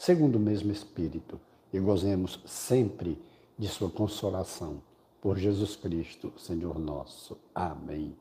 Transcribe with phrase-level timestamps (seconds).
[0.00, 1.38] segundo o mesmo Espírito,
[1.70, 3.20] e gozemos sempre
[3.58, 4.80] de Sua consolação.
[5.20, 7.36] Por Jesus Cristo, Senhor nosso.
[7.54, 8.16] Amém.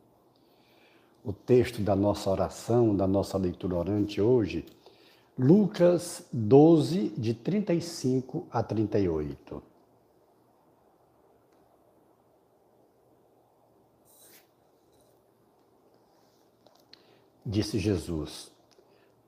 [1.24, 4.66] O texto da nossa oração, da nossa leitura orante hoje,
[5.38, 9.64] Lucas 12, de 35 a 38.
[17.46, 18.52] Disse Jesus: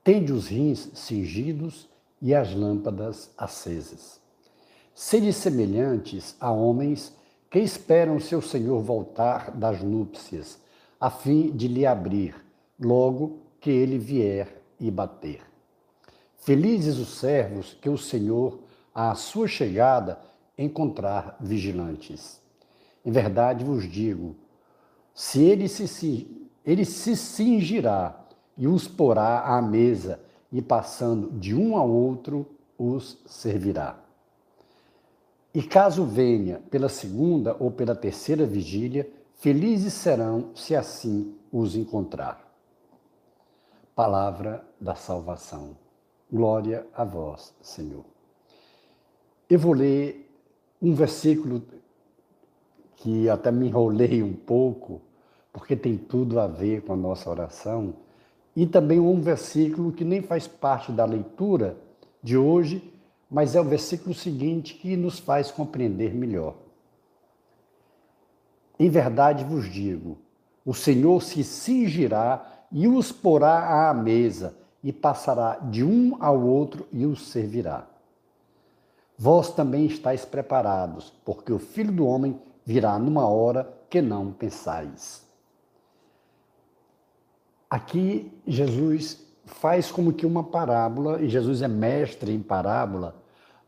[0.04, 1.90] Tende os rins cingidos
[2.22, 4.20] e as lâmpadas acesas.
[4.94, 7.14] Sede semelhantes a homens
[7.50, 10.60] que esperam seu senhor voltar das núpcias,
[11.00, 12.36] a fim de lhe abrir,
[12.80, 15.42] logo que ele vier e bater.
[16.38, 18.60] Felizes os servos que o Senhor,
[18.94, 20.20] à sua chegada,
[20.58, 22.42] encontrar vigilantes.
[23.06, 24.36] Em verdade vos digo:
[25.14, 28.20] se ele se, ele se cingirá
[28.58, 30.20] e os porá à mesa,
[30.52, 32.46] e passando de um ao outro,
[32.78, 34.00] os servirá.
[35.54, 42.50] E caso venha pela segunda ou pela terceira vigília, felizes serão se assim os encontrar.
[43.94, 45.76] Palavra da salvação.
[46.32, 48.06] Glória a vós, Senhor.
[49.50, 50.30] Eu vou ler
[50.82, 51.62] um versículo
[52.96, 55.02] que até me enrolei um pouco,
[55.52, 57.96] porque tem tudo a ver com a nossa oração,
[58.56, 61.78] e também um versículo que nem faz parte da leitura
[62.22, 62.94] de hoje,
[63.30, 66.56] mas é o versículo seguinte que nos faz compreender melhor.
[68.78, 70.18] Em verdade vos digo:
[70.66, 76.88] o Senhor se cingirá e os porá à mesa e passará de um ao outro
[76.92, 77.88] e os servirá.
[79.18, 85.31] Vós também estáis preparados, porque o Filho do Homem virá numa hora que não pensais.
[87.72, 93.16] Aqui Jesus faz como que uma parábola, e Jesus é mestre em parábola,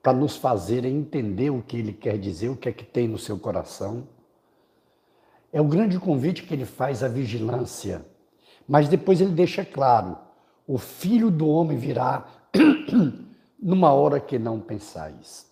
[0.01, 3.17] para nos fazer entender o que ele quer dizer, o que é que tem no
[3.17, 4.05] seu coração.
[5.53, 8.05] É o grande convite que ele faz à vigilância.
[8.67, 10.17] Mas depois ele deixa claro:
[10.67, 12.25] o filho do homem virá
[13.57, 15.49] numa hora que não pensais.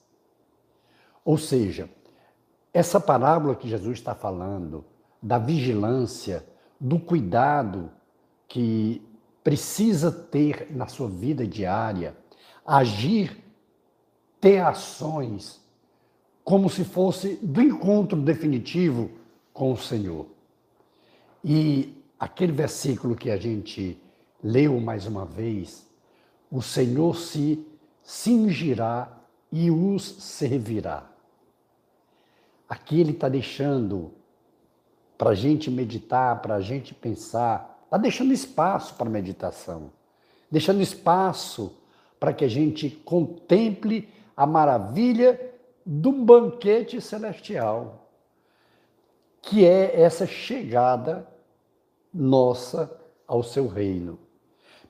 [1.24, 1.90] Ou seja,
[2.74, 4.84] essa parábola que Jesus está falando,
[5.24, 6.46] da vigilância,
[6.78, 7.90] do cuidado
[8.52, 9.02] que
[9.42, 12.14] precisa ter na sua vida diária,
[12.66, 13.42] agir,
[14.42, 15.62] ter ações,
[16.44, 19.10] como se fosse do encontro definitivo
[19.54, 20.28] com o Senhor.
[21.42, 23.98] E aquele versículo que a gente
[24.44, 25.90] leu mais uma vez,
[26.52, 27.66] o Senhor se
[28.04, 29.18] cingirá
[29.50, 31.10] e os servirá.
[32.68, 34.12] Aqui ele está deixando
[35.18, 39.92] para a gente meditar, para a gente pensar, está deixando espaço para meditação,
[40.50, 41.78] deixando espaço
[42.20, 45.40] para que a gente contemple a maravilha
[45.86, 48.08] do banquete celestial,
[49.42, 51.28] que é essa chegada
[52.14, 52.90] nossa
[53.28, 54.18] ao seu reino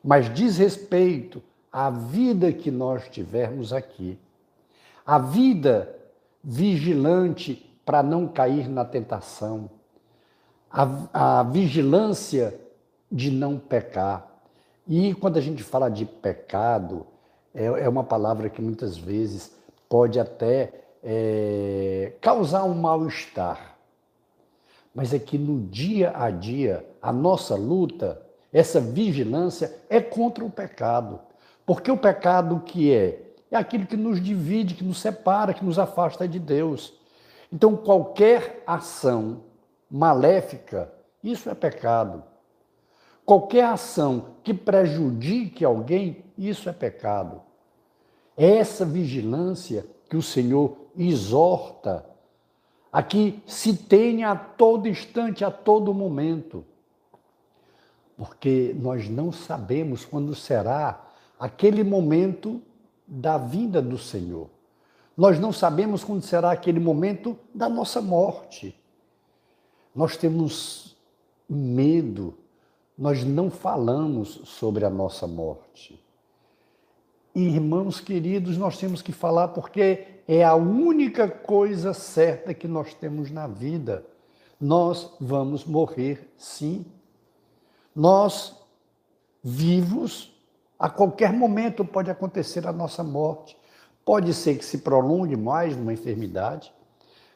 [0.04, 1.42] mas diz respeito
[1.72, 4.18] à vida que nós tivermos aqui.
[5.06, 5.96] A vida
[6.44, 9.70] vigilante para não cair na tentação.
[10.70, 12.60] A, a vigilância
[13.12, 14.28] de não pecar.
[14.88, 17.06] E quando a gente fala de pecado,
[17.54, 19.52] é, é uma palavra que muitas vezes
[19.90, 20.74] pode até
[21.04, 23.78] é, causar um mal-estar.
[24.94, 28.22] Mas é que no dia a dia, a nossa luta
[28.52, 31.20] essa vigilância é contra o pecado.
[31.66, 33.22] Porque o pecado que é?
[33.50, 36.94] É aquilo que nos divide, que nos separa, que nos afasta de Deus.
[37.52, 39.42] Então, qualquer ação
[39.90, 40.92] maléfica,
[41.24, 42.24] isso é pecado.
[43.32, 47.42] Qualquer ação que prejudique alguém, isso é pecado.
[48.36, 52.06] É essa vigilância que o Senhor exorta
[52.92, 56.66] a que se tenha a todo instante, a todo momento
[58.22, 61.04] porque nós não sabemos quando será
[61.40, 62.62] aquele momento
[63.08, 64.48] da vinda do Senhor.
[65.18, 68.80] Nós não sabemos quando será aquele momento da nossa morte.
[69.96, 70.96] Nós temos
[71.50, 72.38] medo,
[73.02, 76.00] nós não falamos sobre a nossa morte.
[77.34, 83.32] irmãos queridos, nós temos que falar porque é a única coisa certa que nós temos
[83.32, 84.06] na vida.
[84.60, 86.86] Nós vamos morrer, sim.
[87.96, 88.56] Nós,
[89.44, 90.32] vivos,
[90.78, 93.58] a qualquer momento pode acontecer a nossa morte.
[94.06, 96.72] Pode ser que se prolongue mais numa enfermidade,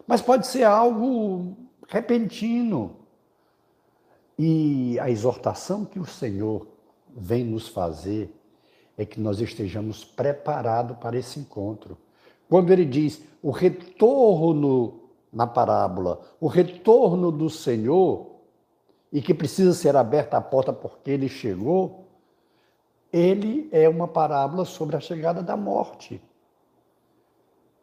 [0.05, 1.57] mas pode ser algo
[1.87, 2.97] repentino.
[4.37, 6.67] E a exortação que o Senhor
[7.15, 8.33] vem nos fazer
[8.97, 11.97] é que nós estejamos preparados para esse encontro.
[12.49, 15.01] Quando ele diz o retorno
[15.31, 18.35] na parábola, o retorno do Senhor,
[19.11, 22.05] e que precisa ser aberta a porta porque ele chegou,
[23.11, 26.21] ele é uma parábola sobre a chegada da morte,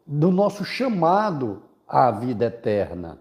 [0.05, 3.19] do nosso chamado à vida eterna.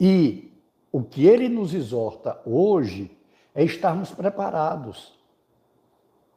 [0.00, 0.55] E
[0.96, 3.14] o que ele nos exorta hoje
[3.54, 5.12] é estarmos preparados.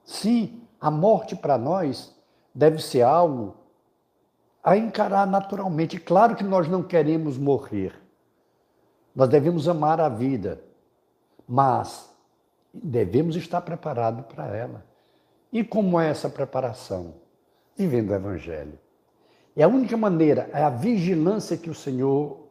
[0.03, 2.13] Sim, a morte para nós
[2.53, 3.55] deve ser algo
[4.61, 5.97] a encarar naturalmente.
[5.97, 7.97] Claro que nós não queremos morrer.
[9.15, 10.61] Nós devemos amar a vida,
[11.47, 12.13] mas
[12.73, 14.83] devemos estar preparados para ela.
[15.53, 17.13] E como é essa preparação?
[17.77, 18.77] Vivendo o Evangelho.
[19.55, 22.45] É a única maneira, é a vigilância que o Senhor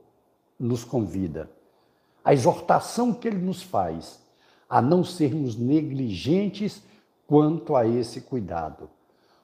[0.59, 1.51] nos convida,
[2.29, 4.21] a exortação que Ele nos faz
[4.69, 6.83] a não sermos negligentes
[7.27, 8.91] quanto a esse cuidado,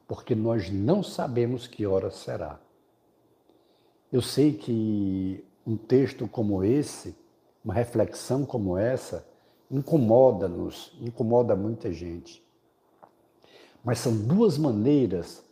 [0.06, 2.60] porque nós não sabemos que hora será.
[4.12, 7.16] Eu sei que um texto como esse,
[7.64, 9.26] uma reflexão como essa,
[9.70, 12.44] incomoda-nos, incomoda muita gente.
[13.82, 15.42] Mas são duas maneiras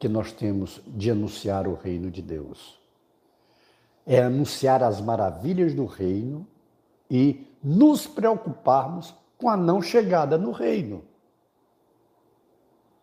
[0.00, 2.76] que nós temos de anunciar o reino de Deus.
[4.04, 6.44] É anunciar as maravilhas do reino
[7.10, 11.04] e nos preocuparmos com a não chegada no reino.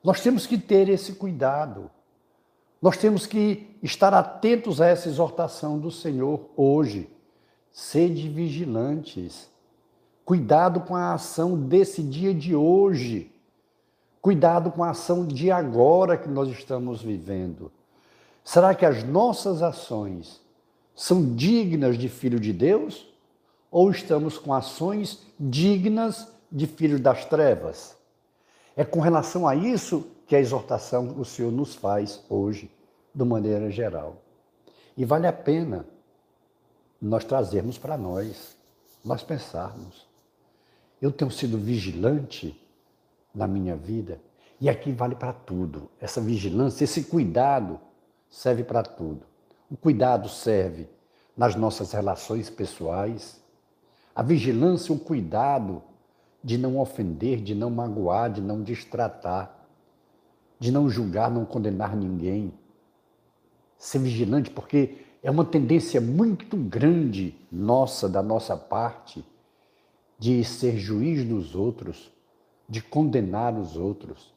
[0.04, 1.90] Nós temos que ter esse cuidado.
[2.82, 7.10] Nós temos que estar atentos a essa exortação do Senhor hoje.
[7.72, 9.50] Sede vigilantes.
[10.26, 13.32] Cuidado com a ação desse dia de hoje.
[14.22, 17.72] Cuidado com a ação de agora que nós estamos vivendo.
[18.44, 20.42] Será que as nossas ações
[20.94, 23.13] são dignas de filho de Deus?
[23.74, 27.98] Ou estamos com ações dignas de filho das trevas?
[28.76, 32.70] É com relação a isso que a exortação o Senhor nos faz hoje,
[33.16, 34.18] de maneira geral.
[34.96, 35.88] E vale a pena
[37.02, 38.56] nós trazermos para nós,
[39.04, 40.08] nós pensarmos.
[41.02, 42.56] Eu tenho sido vigilante
[43.34, 44.22] na minha vida.
[44.62, 45.90] E aqui vale para tudo.
[46.00, 47.80] Essa vigilância, esse cuidado
[48.30, 49.26] serve para tudo.
[49.68, 50.88] O cuidado serve
[51.36, 53.42] nas nossas relações pessoais.
[54.16, 55.82] A vigilância, o cuidado
[56.44, 59.68] de não ofender, de não magoar, de não distratar,
[60.60, 62.54] de não julgar, não condenar ninguém.
[63.78, 69.26] Ser vigilante, porque é uma tendência muito grande nossa, da nossa parte,
[70.20, 72.12] de ser juiz dos outros,
[72.68, 74.34] de condenar os outros.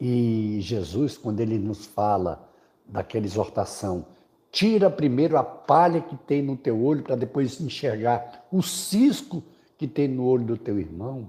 [0.00, 2.50] E Jesus, quando ele nos fala
[2.86, 4.06] daquela exortação,
[4.52, 9.42] tira primeiro a palha que tem no teu olho para depois enxergar o cisco
[9.76, 11.28] que tem no olho do teu irmão.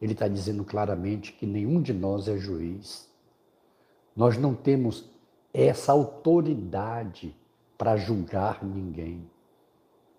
[0.00, 3.08] Ele está dizendo claramente que nenhum de nós é juiz.
[4.14, 5.10] Nós não temos
[5.52, 7.34] essa autoridade
[7.76, 9.28] para julgar ninguém,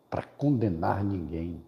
[0.10, 1.64] para condenar ninguém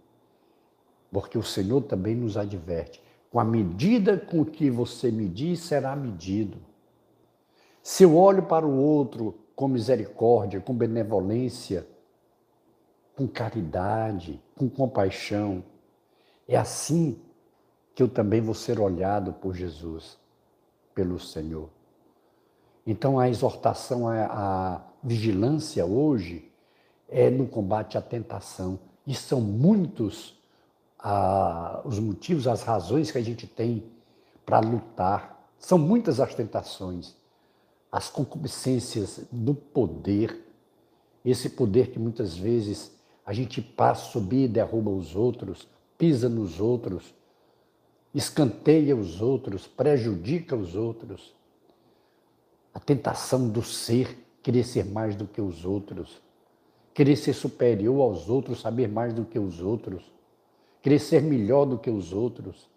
[1.16, 3.02] porque o Senhor também nos adverte.
[3.32, 6.58] Com a medida com que você medir, será medido.
[7.82, 11.88] Se eu olho para o outro com misericórdia, com benevolência,
[13.16, 15.64] com caridade, com compaixão,
[16.48, 17.20] é assim
[17.94, 20.18] que eu também vou ser olhado por Jesus,
[20.94, 21.70] pelo Senhor.
[22.86, 26.52] Então a exortação à vigilância hoje
[27.08, 28.80] é no combate à tentação.
[29.08, 30.38] E são muitos
[31.00, 33.84] a, os motivos, as razões que a gente tem
[34.46, 35.50] para lutar.
[35.58, 37.16] São muitas as tentações,
[37.96, 40.44] as concupiscências do poder,
[41.24, 42.92] esse poder que muitas vezes
[43.26, 47.14] a gente passa, subir e derruba os outros, pisa nos outros,
[48.14, 51.34] escanteia os outros, prejudica os outros.
[52.74, 56.22] A tentação do ser, querer ser mais do que os outros,
[56.94, 60.04] querer ser superior aos outros, saber mais do que os outros
[60.86, 62.70] querer ser melhor do que os outros,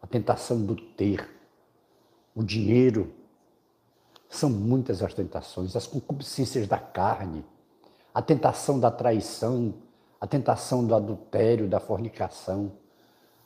[0.00, 1.28] a tentação do ter,
[2.32, 3.12] o dinheiro.
[4.32, 7.44] São muitas as tentações, as concupiscências da carne,
[8.14, 9.74] a tentação da traição,
[10.18, 12.72] a tentação do adultério, da fornicação,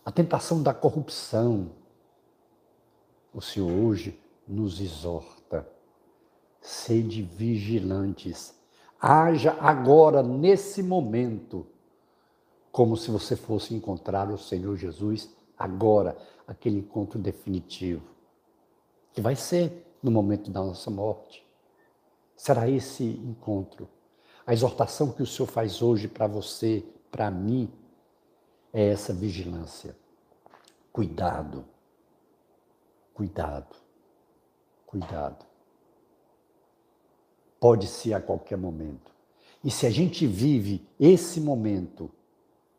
[0.05, 1.73] a tentação da corrupção,
[3.35, 4.16] o Senhor hoje
[4.47, 5.69] nos exorta.
[6.61, 8.55] Sede vigilantes.
[9.00, 11.66] Haja agora, nesse momento,
[12.71, 16.16] como se você fosse encontrar o Senhor Jesus agora,
[16.47, 18.05] aquele encontro definitivo,
[19.12, 21.47] que vai ser no momento da nossa morte.
[22.37, 23.88] Será esse encontro.
[24.47, 27.71] A exortação que o Senhor faz hoje para você, para mim,
[28.73, 29.97] é essa vigilância.
[30.93, 31.65] Cuidado,
[33.12, 33.75] cuidado,
[34.87, 35.45] cuidado.
[37.59, 39.11] Pode ser a qualquer momento.
[39.65, 42.11] E se a gente vive esse momento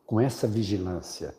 [0.05, 1.35] com essa vigilância,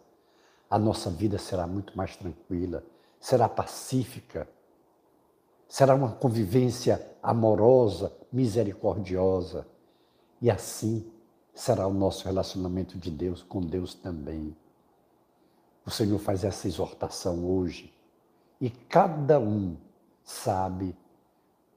[0.68, 2.84] a nossa vida será muito mais tranquila,
[3.18, 4.48] será pacífica,
[5.68, 9.66] será uma convivência amorosa, misericordiosa.
[10.40, 11.10] E assim
[11.54, 14.56] será o nosso relacionamento de Deus com Deus também.
[15.84, 17.92] O Senhor faz essa exortação hoje
[18.60, 19.76] e cada um
[20.24, 20.96] sabe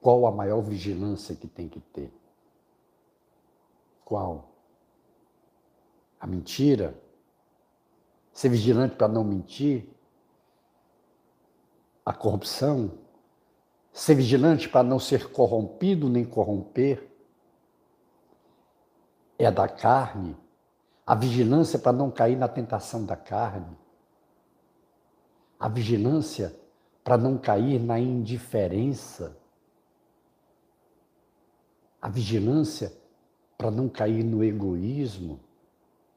[0.00, 2.12] qual a maior vigilância que tem que ter.
[4.04, 4.50] Qual?
[6.20, 7.00] A mentira?
[8.32, 9.88] Ser vigilante para não mentir?
[12.04, 13.01] A corrupção?
[13.92, 17.08] Ser vigilante para não ser corrompido nem corromper?
[19.38, 20.36] É a da carne?
[21.06, 23.76] A vigilância para não cair na tentação da carne?
[25.58, 26.54] A vigilância
[27.04, 29.36] para não cair na indiferença?
[32.00, 32.92] A vigilância
[33.58, 35.38] para não cair no egoísmo,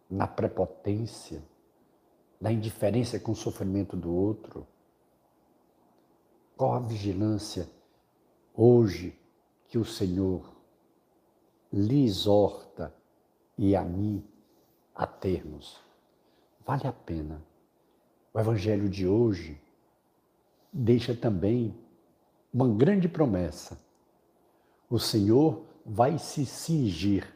[0.10, 1.44] na prepotência?
[2.40, 4.68] da indiferença com o sofrimento do outro?
[6.58, 7.70] Qual a vigilância
[8.54, 9.14] hoje
[9.68, 10.56] que o Senhor
[11.72, 12.96] lhe exorta
[13.58, 14.24] e a mim
[14.96, 15.82] a termos?
[16.66, 17.42] Vale a pena.
[18.34, 19.62] O Evangelho de hoje
[20.72, 21.76] deixa também
[22.54, 23.78] uma grande promessa.
[24.90, 27.36] O Senhor vai se cingir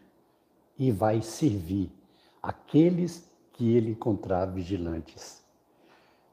[0.78, 1.92] e vai servir
[2.42, 5.44] aqueles que ele encontrar vigilantes.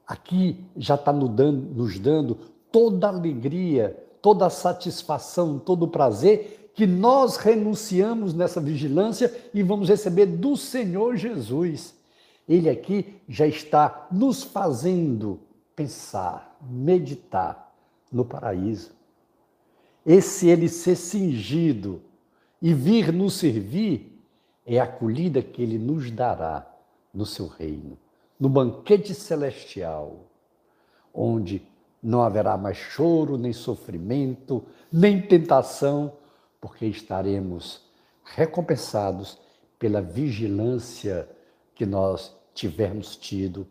[0.07, 8.33] Aqui já está nos dando toda alegria, toda satisfação, todo o prazer que nós renunciamos
[8.33, 11.95] nessa vigilância e vamos receber do Senhor Jesus.
[12.47, 15.39] Ele aqui já está nos fazendo
[15.75, 17.73] pensar, meditar
[18.11, 18.91] no paraíso.
[20.05, 22.01] Esse ele ser cingido
[22.61, 24.21] e vir nos servir
[24.65, 26.65] é a acolhida que ele nos dará
[27.13, 27.97] no seu reino,
[28.39, 30.27] no banquete celestial,
[31.13, 31.61] onde
[32.07, 36.13] não haverá mais choro, nem sofrimento, nem tentação,
[36.61, 37.85] porque estaremos
[38.23, 39.37] recompensados
[39.77, 41.29] pela vigilância
[41.75, 43.67] que nós tivermos tido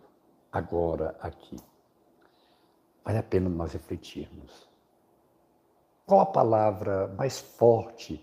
[0.53, 1.57] agora aqui.
[3.03, 4.69] Vale a pena nós refletirmos.
[6.05, 8.23] Qual a palavra mais forte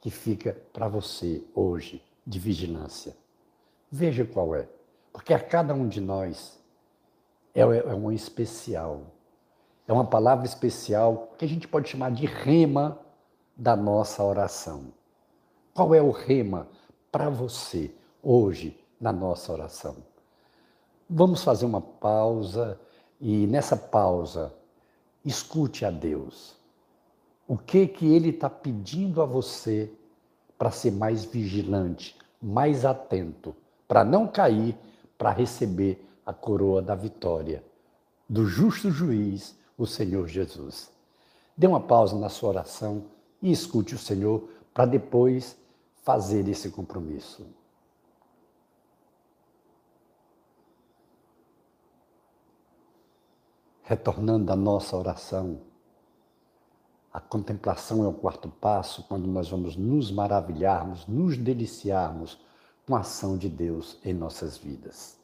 [0.00, 3.14] que fica para você hoje de vigilância?
[3.92, 4.66] Veja qual é.
[5.12, 6.58] Porque a cada um de nós
[7.54, 9.19] é, é um especial.
[9.90, 12.96] É uma palavra especial que a gente pode chamar de rema
[13.56, 14.92] da nossa oração.
[15.74, 16.68] Qual é o rema
[17.10, 17.92] para você
[18.22, 19.96] hoje na nossa oração?
[21.08, 22.78] Vamos fazer uma pausa
[23.20, 24.54] e nessa pausa
[25.24, 26.54] escute a Deus.
[27.48, 29.92] O que que Ele está pedindo a você
[30.56, 33.56] para ser mais vigilante, mais atento
[33.88, 34.76] para não cair,
[35.18, 37.64] para receber a coroa da vitória
[38.28, 40.92] do justo juiz, o Senhor Jesus.
[41.56, 43.06] Dê uma pausa na sua oração
[43.40, 45.56] e escute o Senhor para depois
[46.02, 47.46] fazer esse compromisso.
[53.82, 55.62] Retornando à nossa oração,
[57.10, 62.38] a contemplação é o quarto passo quando nós vamos nos maravilharmos, nos deliciarmos
[62.86, 65.18] com a ação de Deus em nossas vidas.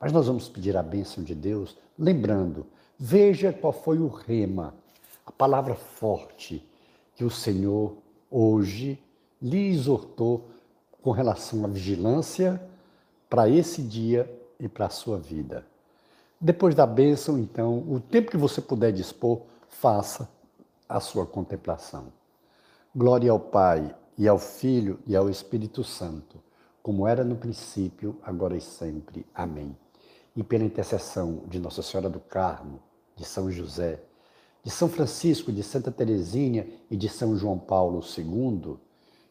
[0.00, 2.66] Mas nós vamos pedir a bênção de Deus, lembrando,
[3.00, 4.74] veja qual foi o rema,
[5.24, 6.62] a palavra forte
[7.14, 7.96] que o Senhor
[8.30, 9.02] hoje
[9.40, 10.50] lhe exortou
[11.00, 12.62] com relação à vigilância
[13.28, 15.64] para esse dia e para a sua vida.
[16.38, 20.28] Depois da bênção, então, o tempo que você puder dispor, faça
[20.88, 22.12] a sua contemplação.
[22.94, 26.38] Glória ao Pai, e ao Filho, e ao Espírito Santo
[26.82, 29.26] como era no princípio, agora e sempre.
[29.34, 29.76] Amém.
[30.34, 32.80] E pela intercessão de Nossa Senhora do Carmo,
[33.20, 34.00] de São José,
[34.64, 38.78] de São Francisco, de Santa Teresinha e de São João Paulo II,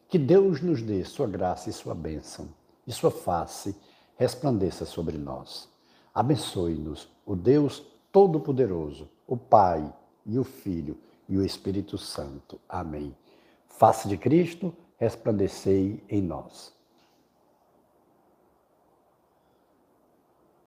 [0.08, 2.48] que Deus nos dê sua graça e sua bênção,
[2.86, 3.74] e sua face
[4.16, 5.68] resplandeça sobre nós.
[6.14, 7.82] Abençoe-nos, o Deus
[8.12, 9.92] Todo-Poderoso, o Pai
[10.24, 10.96] e o Filho
[11.28, 12.60] e o Espírito Santo.
[12.68, 13.12] Amém.
[13.66, 16.72] Face de Cristo, resplandecei em nós.